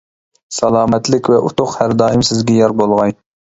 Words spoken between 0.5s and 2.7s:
سالامەتلىك ۋە ئۇتۇق ھەر دائىم سىزگە